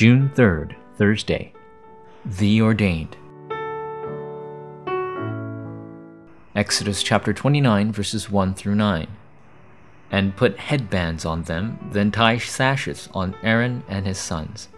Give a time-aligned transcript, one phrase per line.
[0.00, 1.52] June 3rd, Thursday.
[2.24, 3.18] The Ordained.
[6.54, 9.06] Exodus chapter 29, verses 1 through 9.
[10.10, 14.70] And put headbands on them, then tie sashes on Aaron and his sons.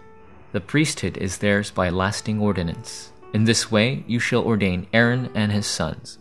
[0.51, 3.13] The priesthood is theirs by lasting ordinance.
[3.33, 6.17] In this way you shall ordain Aaron and his sons.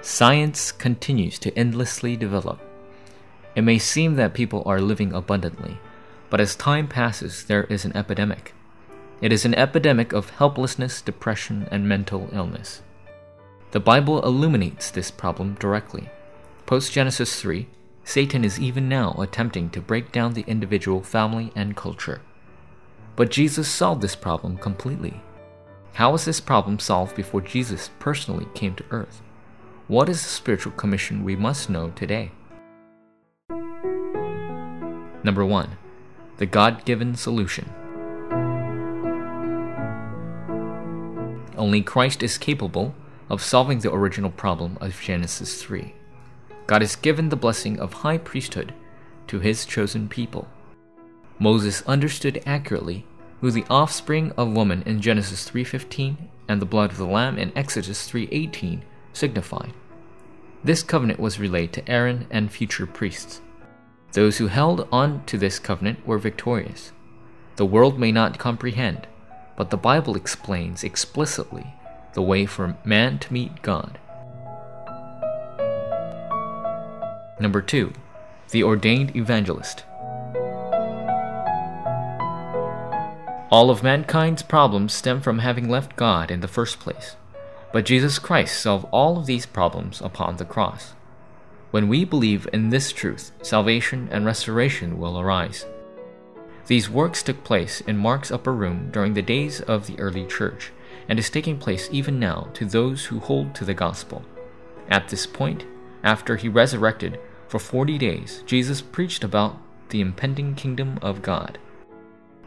[0.00, 2.62] Science continues to endlessly develop.
[3.54, 5.78] It may seem that people are living abundantly,
[6.28, 8.54] but as time passes, there is an epidemic.
[9.20, 12.82] It is an epidemic of helplessness, depression, and mental illness.
[13.72, 16.08] The Bible illuminates this problem directly.
[16.66, 17.66] Post Genesis 3,
[18.04, 22.22] Satan is even now attempting to break down the individual family and culture.
[23.16, 25.20] But Jesus solved this problem completely.
[25.94, 29.20] How was this problem solved before Jesus personally came to earth?
[29.88, 32.30] What is the spiritual commission we must know today?
[35.22, 35.76] Number 1.
[36.38, 37.68] The God given solution.
[41.56, 42.94] Only Christ is capable
[43.28, 45.94] of solving the original problem of Genesis 3.
[46.66, 48.72] God has given the blessing of high priesthood
[49.26, 50.48] to his chosen people.
[51.38, 53.04] Moses understood accurately
[53.40, 57.52] who the offspring of woman in Genesis 3:15 and the blood of the lamb in
[57.54, 59.72] Exodus 3:18 signified.
[60.64, 63.40] This covenant was relayed to Aaron and future priests.
[64.12, 66.92] Those who held on to this covenant were victorious.
[67.56, 69.06] The world may not comprehend,
[69.56, 71.74] but the Bible explains explicitly
[72.14, 73.98] the way for man to meet God.
[77.38, 77.92] Number 2.
[78.50, 79.84] The Ordained Evangelist.
[83.50, 87.16] All of mankind's problems stem from having left God in the first place.
[87.72, 90.94] But Jesus Christ solved all of these problems upon the cross.
[91.70, 95.66] When we believe in this truth, salvation and restoration will arise.
[96.66, 100.72] These works took place in Mark's upper room during the days of the early church,
[101.08, 104.24] and is taking place even now to those who hold to the gospel.
[104.88, 105.64] At this point,
[106.02, 109.58] after he resurrected, for forty days, Jesus preached about
[109.90, 111.58] the impending kingdom of God.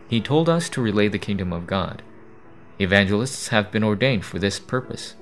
[0.08, 2.02] He told us to relay the kingdom of God.
[2.80, 5.16] Evangelists have been ordained for this purpose.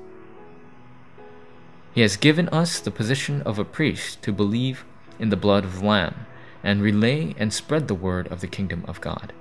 [1.93, 4.85] He has given us the position of a priest to believe
[5.19, 6.25] in the blood of the Lamb
[6.63, 9.33] and relay and spread the word of the kingdom of God.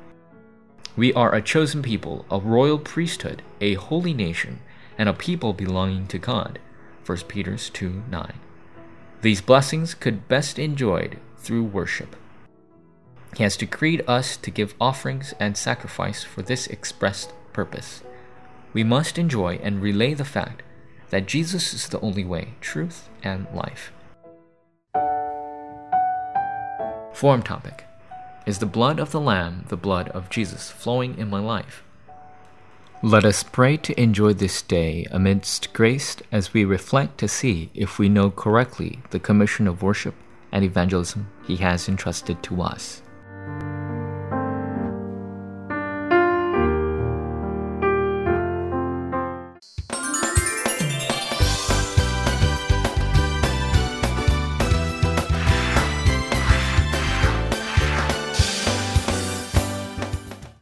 [0.97, 4.61] We are a chosen people, a royal priesthood, a holy nation,
[4.99, 6.59] and a people belonging to God.
[7.07, 8.33] 1 Peter 2 9.
[9.23, 12.17] These blessings could best enjoyed through worship.
[13.37, 18.03] He has decreed us to give offerings and sacrifice for this expressed purpose.
[18.73, 20.63] We must enjoy and relay the fact
[21.11, 23.93] that Jesus is the only way, truth, and life.
[27.13, 27.85] Forum topic
[28.47, 31.85] Is the blood of the Lamb the blood of Jesus flowing in my life?
[33.03, 37.99] Let us pray to enjoy this day amidst grace as we reflect to see if
[37.99, 40.15] we know correctly the commission of worship
[40.53, 43.03] and evangelism He has entrusted to us.